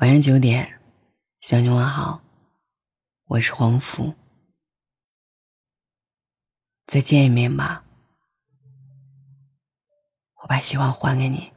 [0.00, 0.80] 晚上九点，
[1.40, 2.22] 向你问好，
[3.26, 4.14] 我是黄福。
[6.86, 7.82] 再见一面吧，
[10.40, 11.52] 我把希望还给你。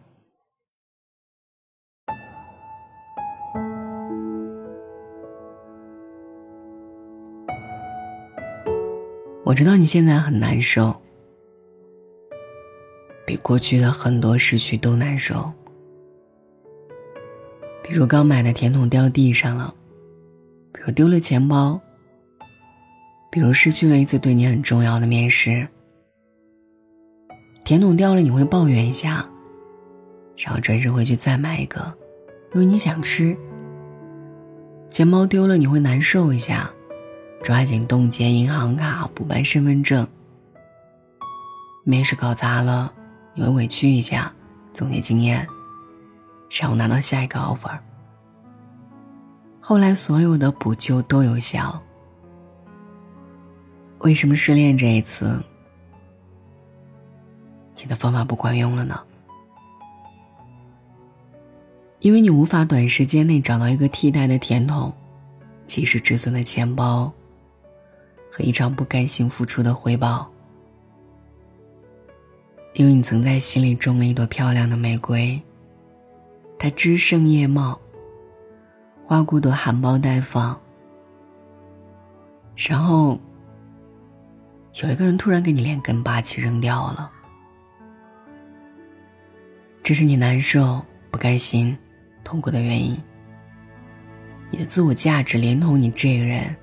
[9.45, 10.99] 我知道你现在很难受，
[13.23, 15.53] 比过去的很多失去都难受。
[17.91, 19.73] 比如刚买的甜筒掉地上了，
[20.71, 21.77] 比如丢了钱包，
[23.29, 25.67] 比如失去了一次对你很重要的面试。
[27.65, 29.25] 甜筒掉了你会抱怨一下，
[30.37, 31.93] 然后转身回去再买一个，
[32.53, 33.37] 因为你想吃。
[34.89, 36.71] 钱包丢了你会难受一下，
[37.43, 40.07] 抓紧冻结银行卡补办身份证。
[41.83, 42.93] 面试搞砸了
[43.33, 44.33] 你会委屈一下，
[44.71, 45.45] 总结经验。
[46.59, 47.79] 让我拿到下一个 offer。
[49.61, 51.81] 后来所有的补救都有效。
[53.99, 55.41] 为什么失恋这一次，
[57.77, 58.99] 你的方法不管用了呢？
[61.99, 64.91] 因为你无法短时间内找到一个替代的甜筒，
[65.67, 67.11] 及时止损的钱包，
[68.31, 70.27] 和一场不甘心付出的回报。
[72.73, 75.39] 因为你曾在心里种了一朵漂亮的玫瑰。
[76.63, 77.81] 它枝盛叶茂，
[79.03, 80.61] 花骨朵含苞待放。
[82.55, 83.19] 然后，
[84.83, 87.11] 有一个人突然给你连根拔起扔掉了，
[89.81, 91.75] 这是你难受、不甘心、
[92.23, 92.95] 痛苦的原因。
[94.51, 96.55] 你的自我价值连同你这个人，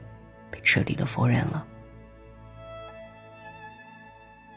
[0.49, 1.67] 被彻底的否认了。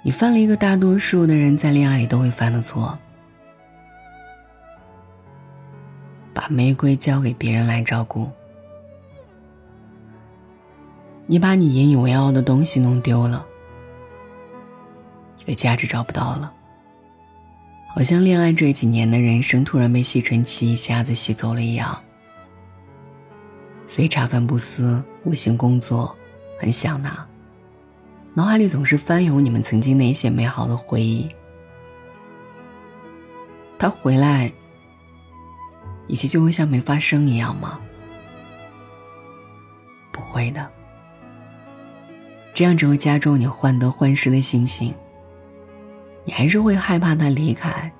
[0.03, 2.95] 你犯了一个大多数的人在恋爱里都会犯的错。
[6.41, 8.27] 把玫瑰交给别人来照顾，
[11.27, 13.45] 你把你引以为傲的东西弄丢了，
[15.37, 16.51] 你的价值找不到了，
[17.93, 21.95] 好像恋爱这几年的人生突然被吸尘器一下子吸走了一样，
[23.85, 26.15] 所以茶饭不思，无心工作，
[26.59, 27.23] 很想他，
[28.33, 31.29] 脑海里总是翻涌你们曾经那些美好的回忆，
[33.77, 34.51] 他回来。
[36.07, 37.79] 一切就会像没发生一样吗？
[40.11, 40.69] 不会的，
[42.53, 44.93] 这样只会加重你患得患失的心情。
[46.25, 47.91] 你还是会害怕他离开，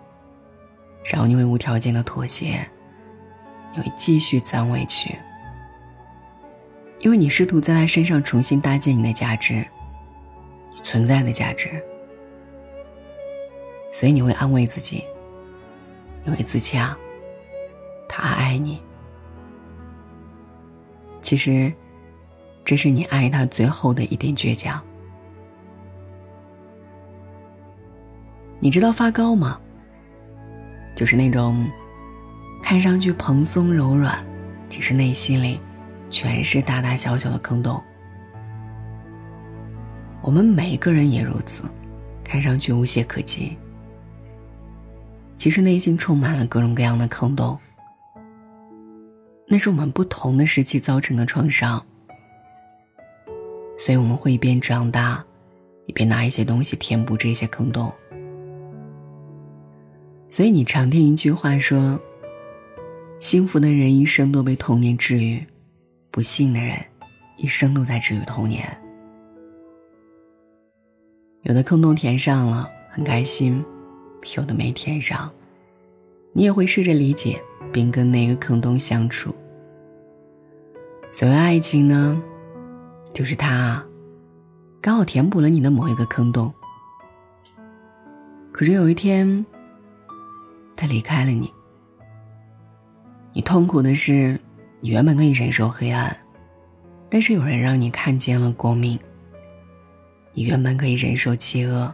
[1.11, 2.59] 然后你会无条件的妥协，
[3.73, 5.17] 你会继续攒委屈，
[6.99, 9.65] 因为你试图在他身上重新搭建你的价值，
[10.75, 11.81] 你存在的价值，
[13.91, 15.03] 所以你会安慰自己，
[16.23, 16.95] 你会自洽。
[18.13, 18.81] 他爱你，
[21.21, 21.71] 其实，
[22.65, 24.81] 这是你爱他最后的一点倔强。
[28.59, 29.57] 你知道发糕吗？
[30.93, 31.65] 就是那种
[32.61, 34.19] 看上去蓬松柔软，
[34.67, 35.59] 其实内心里
[36.09, 37.81] 全是大大小小的坑洞。
[40.21, 41.63] 我们每一个人也如此，
[42.25, 43.57] 看上去无懈可击，
[45.37, 47.57] 其实内心充满了各种各样的坑洞。
[49.51, 51.85] 那是我们不同的时期造成的创伤，
[53.77, 55.21] 所以我们会一边长大，
[55.87, 57.91] 一边拿一些东西填补这些坑洞。
[60.29, 61.99] 所以你常听一句话说
[63.19, 65.45] ：“幸福的人一生都被童年治愈，
[66.11, 66.77] 不幸的人
[67.35, 68.65] 一生都在治愈童年。”
[71.43, 73.61] 有的坑洞填上了，很开心；
[74.37, 75.29] 有的没填上，
[76.31, 77.37] 你也会试着理解，
[77.73, 79.35] 并跟那个坑洞相处。
[81.13, 82.23] 所谓爱情呢，
[83.13, 83.83] 就是他
[84.79, 86.51] 刚好填补了你的某一个坑洞。
[88.53, 89.45] 可是有一天，
[90.73, 91.53] 他离开了你，
[93.33, 94.39] 你痛苦的是，
[94.79, 96.15] 你原本可以忍受黑暗，
[97.09, 98.97] 但是有人让你看见了光明；
[100.33, 101.93] 你原本可以忍受饥饿，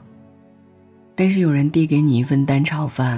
[1.15, 3.17] 但是有人递给你一份蛋炒饭；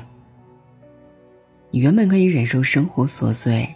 [1.72, 3.75] 你原本可以忍受生活琐碎。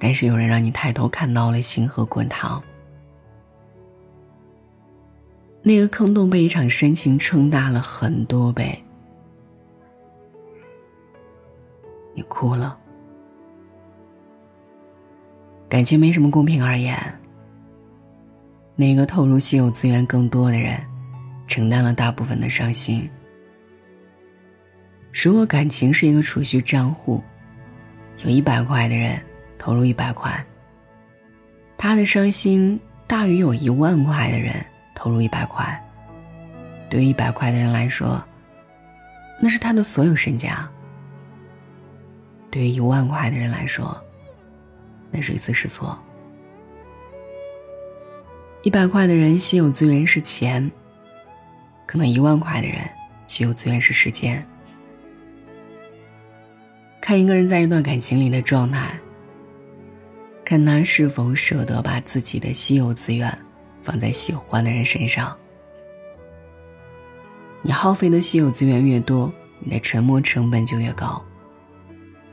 [0.00, 2.60] 但是有人让你抬头看到了星河滚烫，
[5.62, 8.82] 那个坑洞被一场深情撑大了很多倍，
[12.14, 12.76] 你哭了。
[15.68, 16.98] 感情没什么公平而言，
[18.74, 20.80] 那个投入稀有资源更多的人，
[21.46, 23.08] 承担了大部分的伤心。
[25.12, 27.22] 如果感情是一个储蓄账户。
[28.22, 29.18] 有一百块的人
[29.60, 30.42] 投入一百块，
[31.76, 34.54] 他的伤心大于有一万块的人
[34.94, 35.78] 投入一百块。
[36.88, 38.24] 对于一百块的人来说，
[39.38, 40.66] 那是他的所有身家；
[42.50, 44.02] 对于一万块的人来说，
[45.10, 45.96] 那是一次试错。
[48.62, 50.70] 一百块的人稀有资源是钱，
[51.84, 52.78] 可能一万块的人
[53.26, 54.42] 稀有资源是时间。
[56.98, 58.98] 看一个人在一段感情里的状态，
[60.50, 63.38] 看他是否舍得把自己的稀有资源
[63.82, 65.38] 放在喜欢的人身上。
[67.62, 71.24] 你耗费的稀有资源越多，你的沉默成本就越高。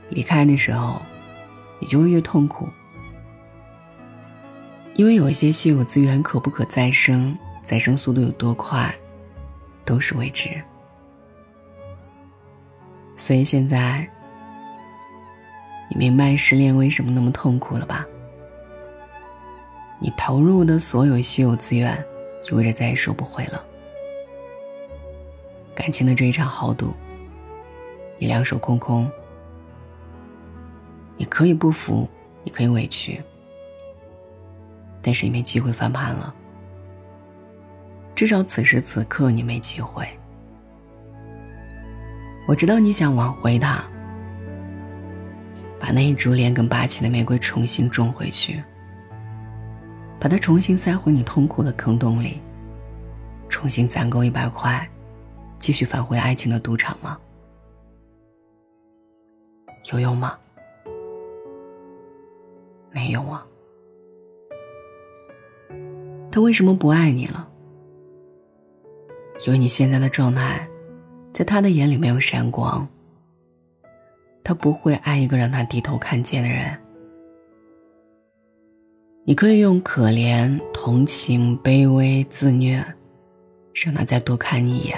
[0.09, 0.99] 离开的时候，
[1.77, 2.67] 你就会越痛苦。
[4.95, 8.91] 因为有一些稀有资源可不可再生，再生速度有多快，
[9.85, 10.49] 都是未知。
[13.15, 14.09] 所以现在，
[15.89, 18.05] 你明白失恋为什么那么痛苦了吧？
[19.99, 21.97] 你投入的所有稀有资源，
[22.49, 23.63] 意味着再也收不回了。
[25.73, 26.93] 感情的这一场豪赌，
[28.17, 29.09] 你两手空空，
[31.15, 32.07] 你可以不服，
[32.43, 33.21] 你可以委屈。
[35.01, 36.33] 但是你没机会翻盘了，
[38.13, 40.07] 至少此时此刻你没机会。
[42.47, 43.83] 我知道你想挽回他，
[45.79, 48.63] 把那一株连根拔起的玫瑰重新种回去，
[50.19, 52.41] 把它重新塞回你痛苦的坑洞里，
[53.47, 54.89] 重新攒够一百块，
[55.59, 57.17] 继续返回爱情的赌场吗？
[59.91, 60.37] 有用吗？
[62.91, 63.45] 没有啊。
[66.31, 67.47] 他为什么不爱你了？
[69.45, 70.67] 因为你现在的状态，
[71.31, 72.87] 在他的眼里没有闪光。
[74.47, 76.73] 他不会爱一个让他低头看见的人。
[79.25, 82.81] 你可以用可怜、同情、卑微、自虐，
[83.73, 84.97] 让他再多看你一眼。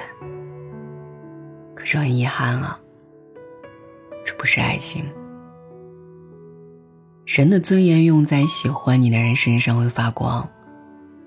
[1.73, 2.79] 可是很遗憾啊，
[4.23, 5.03] 这不是爱情。
[7.25, 10.47] 神的尊严用在喜欢你的人身上会发光。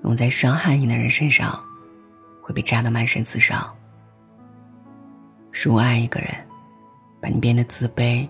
[0.04, 1.60] 用在伤害你的人身上，
[2.40, 3.76] 会被扎得满身刺伤。
[5.50, 6.28] 如爱一个人，
[7.22, 8.28] 把你变得自卑、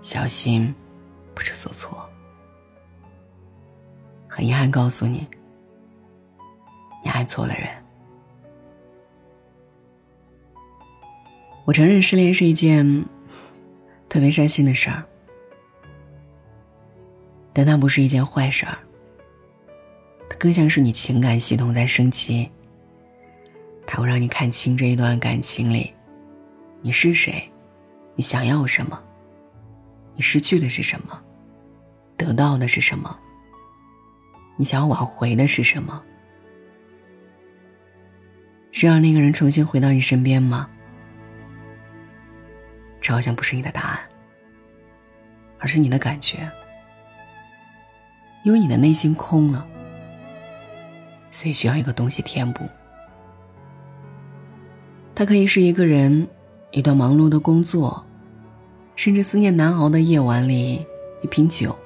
[0.00, 0.72] 小心、
[1.34, 2.08] 不知所措。
[4.28, 5.26] 很遗憾告诉你，
[7.02, 7.68] 你爱错了人。
[11.64, 13.04] 我承认失恋是一件
[14.08, 15.04] 特别伤心的事儿，
[17.52, 18.78] 但它不是一件坏事儿。
[20.30, 22.48] 它更像是你情感系统在升级。
[23.84, 25.92] 它会让你看清这一段感情里，
[26.82, 27.50] 你是谁，
[28.18, 29.00] 你想要什么，
[30.16, 31.22] 你失去的是什么，
[32.16, 33.16] 得到的是什么，
[34.56, 36.02] 你想要挽回的是什么？
[38.72, 40.68] 是让那个人重新回到你身边吗？
[43.00, 44.00] 这好像不是你的答案，
[45.60, 46.50] 而是你的感觉，
[48.42, 49.64] 因为你的内心空了。
[51.30, 52.68] 所以需要一个东西填补。
[55.14, 56.26] 它可以是一个人，
[56.72, 58.04] 一段忙碌的工作，
[58.98, 60.84] 甚至思念难熬的夜晚里
[61.22, 61.78] 一瓶酒。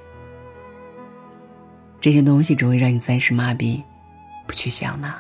[2.01, 3.83] 这些东西只会让你暂时麻痹，
[4.47, 5.11] 不去想它；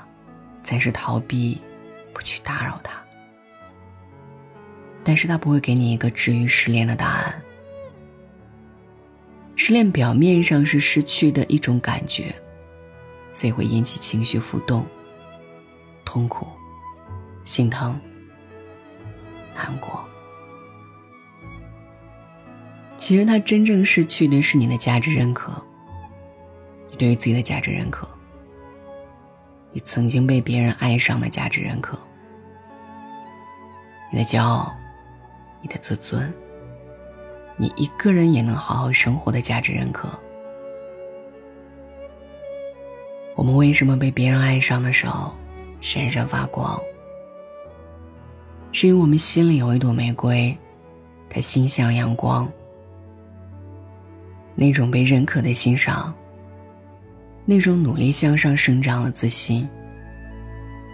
[0.62, 1.61] 暂时逃避，
[2.14, 2.99] 不去打扰它。
[5.05, 7.43] 但是它不会给你一个治愈失恋的答案。
[9.55, 12.35] 失恋表面上是失去的一种感觉。
[13.35, 14.87] 所以会引起情绪浮动、
[16.05, 16.47] 痛苦、
[17.45, 17.99] 心疼、
[19.55, 20.02] 难过。
[23.02, 25.52] 其实他真正失去的是你的价值认可，
[26.88, 28.09] 你对于自己的价值认可，
[29.73, 31.99] 你曾经被别人爱上的价值认可，
[34.12, 34.73] 你的骄傲、
[35.61, 36.32] 你的自尊，
[37.56, 40.09] 你一个人也能好好生活的价值认可。
[43.35, 45.35] 我们为什么被别人爱上的时候
[45.80, 46.80] 闪闪发光？
[48.71, 50.56] 是因为我们心里有一朵玫瑰，
[51.28, 52.49] 它心向阳光。
[54.54, 56.12] 那种被认可的欣赏，
[57.44, 59.68] 那种努力向上生长的自信，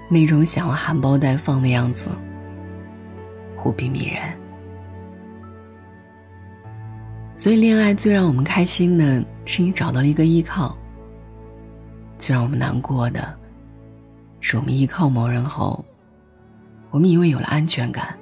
[0.08, 2.10] 那种想要含苞待放的样子，
[3.64, 4.22] 无比迷人。
[7.36, 10.76] 所以，恋爱最让我们开心的是你找到了一个依靠。
[12.18, 13.32] 最让我们难过的，
[14.40, 15.84] 是我们依靠某人后，
[16.90, 18.18] 我们以为有了安全感，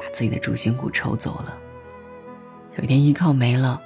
[0.00, 1.56] 把自己的主心骨抽走了，
[2.76, 3.80] 有一天依靠没了，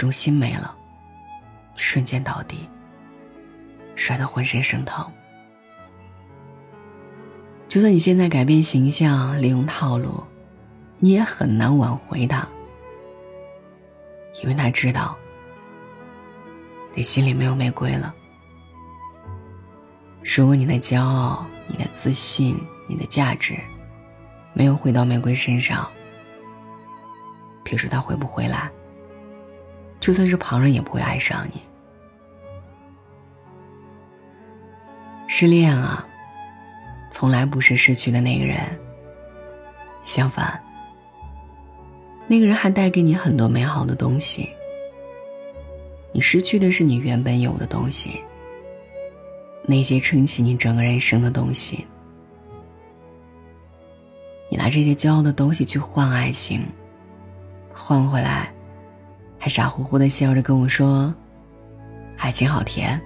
[0.00, 0.74] 重心没了，
[1.74, 2.66] 瞬间倒地，
[3.94, 5.06] 摔得浑身生疼。
[7.68, 10.24] 就算你现在改变形象，利用套路，
[11.00, 12.48] 你也很难挽回他，
[14.42, 15.14] 因为他知道
[16.88, 18.14] 你的心里没有玫瑰了。
[20.34, 23.54] 如果你的骄傲、你的自信、你的价值
[24.54, 25.86] 没有回到玫瑰身上，
[27.62, 28.70] 别说他回不回来，
[30.00, 31.60] 就算是旁人也不会爱上你。
[35.28, 36.04] 失恋啊！
[37.10, 38.58] 从来不是失去的那个人。
[40.04, 40.60] 相反，
[42.26, 44.48] 那个人还带给你很多美好的东西。
[46.12, 48.24] 你失去的是你原本有的东西，
[49.62, 51.86] 那些撑起你整个人生的东西。
[54.50, 56.66] 你拿这些骄傲的东西去换爱情，
[57.72, 58.52] 换回来，
[59.40, 61.12] 还傻乎乎的笑着跟我说
[62.18, 63.00] ：“爱情好甜。”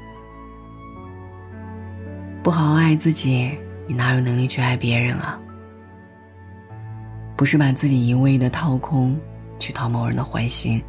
[2.43, 3.57] 不好好爱自己。
[3.87, 5.39] 你哪有能力去爱别人啊？
[7.37, 9.21] 不是把自己一味的掏空，
[9.59, 10.83] 去讨某人的欢心，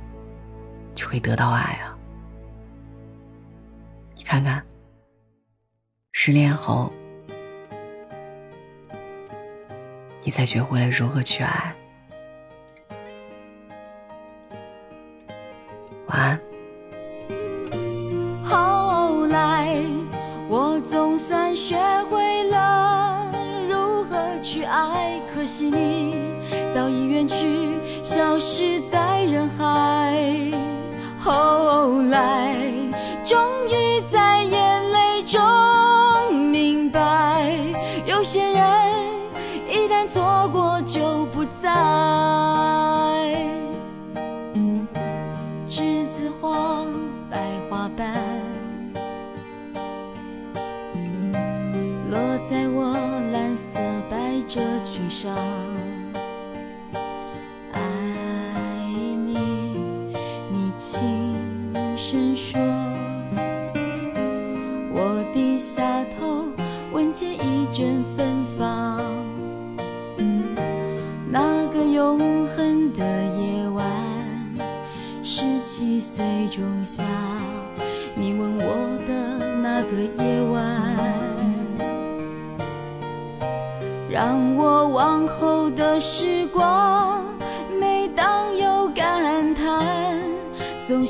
[0.94, 1.92] 就会得到爱啊！
[4.16, 4.64] 你看看，
[6.14, 6.90] 失恋后，
[10.24, 11.76] 你才学会了如何去爱。
[28.82, 30.05] 在人海。
[60.96, 61.36] 轻
[61.98, 62.75] 声说。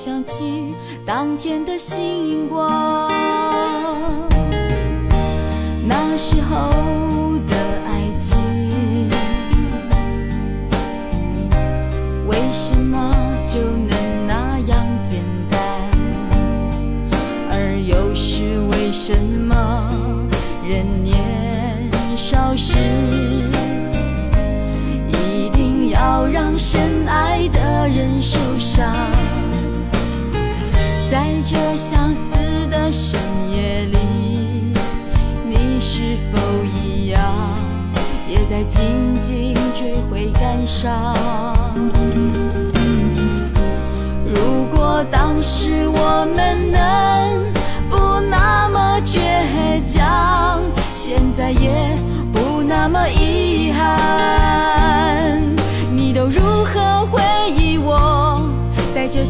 [0.06, 3.10] 想起当天的星光。
[5.88, 6.70] 那时候
[7.48, 7.56] 的
[7.88, 8.38] 爱情，
[12.28, 13.16] 为什么
[13.48, 15.60] 就能那样简单？
[17.50, 19.90] 而又是为什么？
[20.70, 21.16] 人年？
[22.16, 22.64] 少时
[31.56, 32.36] 这相思
[32.68, 33.18] 的深
[33.50, 34.74] 夜里，
[35.48, 37.34] 你是否一样，
[38.28, 41.14] 也在静静追悔感伤？